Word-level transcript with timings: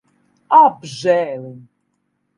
Apžēliņ. 0.59 1.55